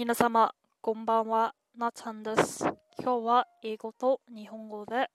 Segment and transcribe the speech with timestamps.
[0.00, 2.64] 皆様、こんばんは、なちゃんです。
[2.98, 5.10] 今日は英語と日本語で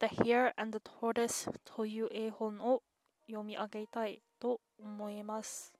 [0.00, 2.82] The Hare and the Tortoise という絵本を
[3.28, 5.72] 読み上げたいと思います。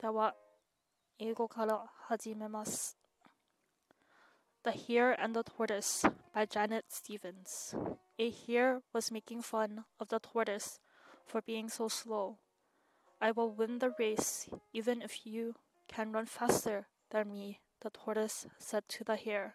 [0.00, 0.34] では、
[1.20, 2.98] 英語から始めます。
[4.64, 7.76] The Hare and the Tortoise by Janet Stevens.
[8.18, 10.80] A hare was making fun of the tortoise
[11.26, 12.38] for being so slow.
[13.20, 15.54] I will win the race even if you
[15.86, 19.54] can run faster than me, the tortoise said to the hare.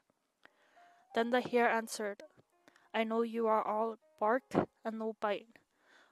[1.13, 2.23] Then the hare answered,
[2.93, 4.43] I know you are all bark
[4.85, 5.47] and no bite.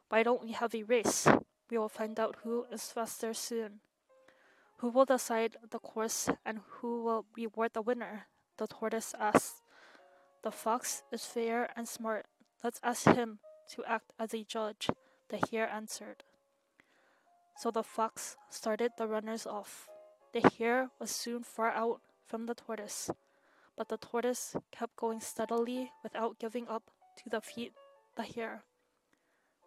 [0.09, 1.26] Why don't we have a race?
[1.71, 3.80] We will find out who is faster soon.
[4.80, 8.27] Who will decide the course and who will reward the winner?
[8.57, 9.63] The tortoise asked.
[10.43, 12.26] The fox is fair and smart.
[12.62, 13.40] Let's ask him
[13.71, 14.90] to act as a judge,
[15.29, 16.23] the hare answered.
[17.57, 19.88] So the fox started the runners off.
[20.34, 23.09] The hare was soon far out from the tortoise,
[23.77, 26.84] but the tortoise kept going steadily without giving up
[27.18, 27.74] to defeat
[28.15, 28.63] the hare.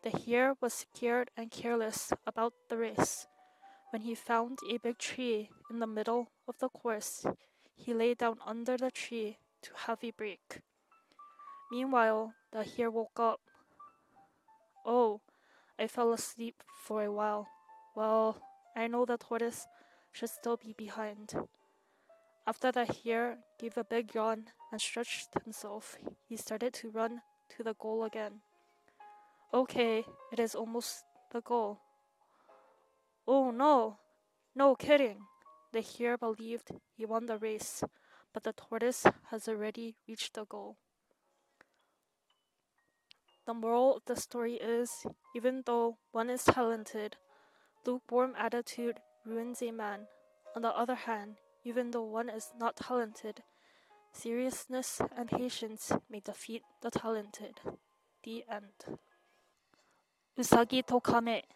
[0.02, 3.26] The hare was scared and careless about the race.
[3.90, 7.26] When he found a big tree in the middle of the course,
[7.74, 10.60] he lay down under the tree to have a break.
[11.70, 13.40] Meanwhile, the hare woke up.
[14.84, 15.20] Oh,
[15.78, 17.48] I fell asleep for a while.
[17.94, 18.40] Well,
[18.76, 19.66] I know the tortoise
[20.12, 21.34] should still be behind.
[22.46, 25.96] After the hare gave a big yawn and stretched himself,
[26.28, 27.22] he started to run
[27.56, 28.40] to the goal again.
[29.52, 31.80] Okay, it is almost the goal.
[33.26, 33.98] Oh no!
[34.54, 35.18] No kidding!
[35.72, 37.84] The hare believed he won the race,
[38.32, 40.76] but the tortoise has already reached the goal.
[43.46, 47.16] The moral of the story is even though one is talented,
[47.84, 50.06] lukewarm attitude ruins a man.
[50.56, 53.42] On the other hand, even though one is not talented,
[54.12, 57.60] seriousness and patience may defeat the talented.
[58.22, 58.98] The end.
[60.36, 61.46] うさぎと亀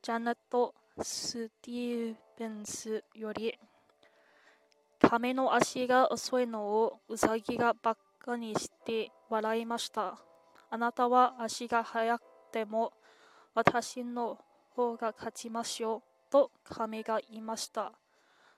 [0.00, 3.58] ジャネット・スティーブンスより
[5.00, 10.18] 亀の足が遅いのをうさぎがバカにして笑いました。
[10.70, 12.92] あなたは足が速くても
[13.54, 14.38] 私の
[14.70, 17.92] 方が勝ちましょうと亀が言いました。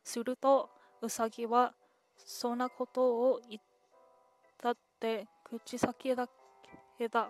[0.05, 0.71] すると
[1.03, 1.75] うさぎは
[2.17, 3.63] そんなことを言っ
[4.63, 6.29] たって口先だ
[6.97, 7.29] けだ。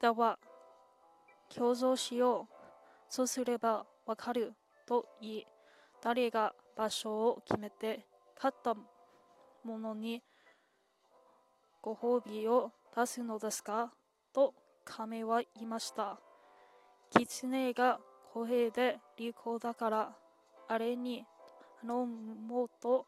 [0.00, 0.36] では
[1.48, 2.54] 競争しよう。
[3.08, 4.52] そうすればわかる
[4.84, 5.46] と言い、
[6.02, 8.04] 誰が場所を決めて
[8.36, 10.22] 勝ったものに
[11.80, 13.92] ご褒美を出すのですか？
[14.34, 16.18] と亀は言いました。
[17.10, 18.00] 狐が
[18.36, 20.14] 声で利口だから、
[20.68, 21.24] あれに
[21.80, 23.06] 頼もうと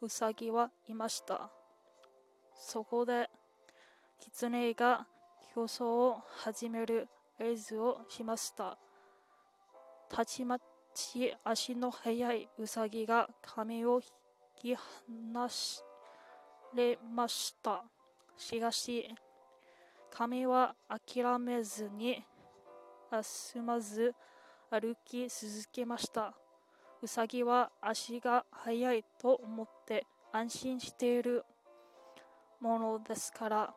[0.00, 1.50] ウサギはいました。
[2.54, 3.28] そこで
[4.18, 5.06] 狐が
[5.54, 7.06] 競争を始める
[7.38, 8.78] 合図をしました。
[10.08, 10.58] たちま
[10.94, 15.82] ち足の速いウサギが亀を引き離し
[16.74, 17.84] れました。
[18.38, 19.06] しかし、
[20.10, 22.24] 亀は諦めずに、
[23.10, 24.14] 休まず
[24.74, 26.32] 歩き続けました。
[27.02, 31.44] ウサギは足が速いと思って安心している
[32.58, 33.74] ものですから、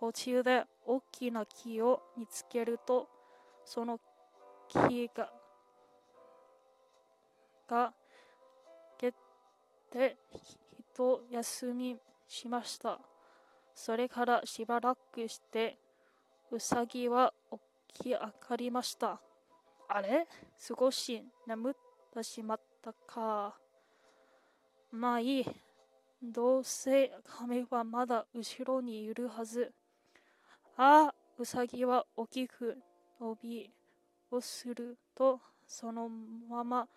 [0.00, 3.06] 途中で大きな木を見つけると、
[3.64, 4.00] その
[4.68, 5.30] 木が、
[7.68, 7.92] が、
[8.98, 9.14] け
[9.92, 10.16] て、
[10.96, 12.98] 一休みしました。
[13.76, 15.78] それからしばらくして、
[16.50, 17.32] うさぎは
[17.92, 19.20] 起き上がりました。
[19.88, 20.26] あれ？
[20.58, 21.74] 少し眠っ
[22.12, 23.54] てしまったか。
[24.90, 25.46] まあいい。
[26.22, 29.72] どうせ亀はまだ後ろにいるはず。
[30.76, 32.78] ああ、うさぎは大きく
[33.20, 33.70] 伸び
[34.30, 36.88] をすると、そのまま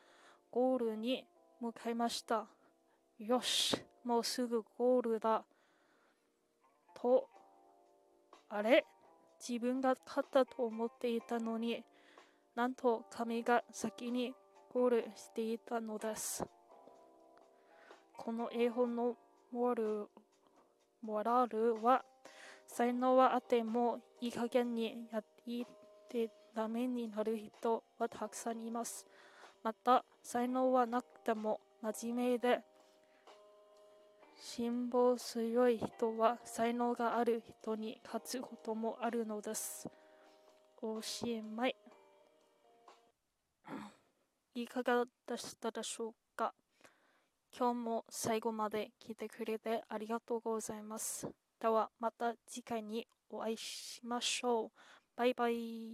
[0.51, 1.25] ゴールに
[1.59, 2.47] 向かいました。
[3.19, 5.43] よし、もうすぐゴールだ。
[6.95, 7.27] と、
[8.49, 8.85] あれ？
[9.39, 11.83] 自分が勝ったと思っていたのに、
[12.59, 14.33] なんと亀が先に
[14.73, 16.45] ゴールしていたのです。
[18.17, 19.15] この絵本の
[19.49, 20.09] モル
[21.01, 22.03] モラルは、
[22.67, 25.65] 才能はあってもいい加減にやってい
[26.09, 29.05] てダメになる人はたくさんいます。
[29.63, 32.59] また、才能はなくても真面目で
[34.35, 39.87] 辛抱強い人は才能がある人に勝つこともあるのです。
[40.81, 41.75] おしまい。
[44.63, 46.53] いかがでしたでしょうか？
[47.57, 51.27] 今日も最後まで聞いてくれてありがとうございます。
[51.61, 54.71] ではまた次回にお会いしましょう。
[55.15, 55.87] バイバイ。